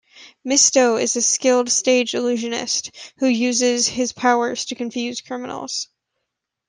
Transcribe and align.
Mysto 0.43 0.95
is 0.99 1.15
a 1.15 1.21
skilled 1.21 1.69
stage 1.69 2.15
illusionist, 2.15 2.89
who 3.17 3.27
uses 3.27 3.87
his 3.87 4.13
powers 4.13 4.65
to 4.65 4.73
confuse 4.73 5.21
criminals. 5.21 5.89